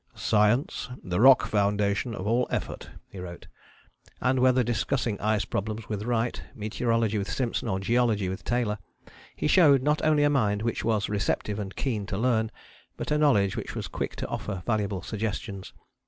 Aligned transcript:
"Science 0.15 0.89
the 1.03 1.19
rock 1.19 1.45
foundation 1.45 2.15
of 2.15 2.25
all 2.25 2.47
effort," 2.49 2.89
he 3.07 3.19
wrote; 3.19 3.45
and 4.19 4.39
whether 4.39 4.63
discussing 4.63 5.19
ice 5.21 5.45
problems 5.45 5.89
with 5.89 6.01
Wright, 6.05 6.41
meteorology 6.55 7.19
with 7.19 7.29
Simpson, 7.31 7.67
or 7.67 7.79
geology 7.79 8.27
with 8.27 8.43
Taylor, 8.43 8.79
he 9.35 9.45
showed 9.45 9.83
not 9.83 10.01
only 10.03 10.23
a 10.23 10.27
mind 10.31 10.63
which 10.63 10.83
was 10.83 11.07
receptive 11.07 11.59
and 11.59 11.75
keen 11.75 12.07
to 12.07 12.17
learn, 12.17 12.49
but 12.97 13.11
a 13.11 13.17
knowledge 13.19 13.55
which 13.55 13.75
was 13.75 13.87
quick 13.87 14.15
to 14.15 14.27
offer 14.27 14.63
valuable 14.65 15.03
suggestions. 15.03 15.71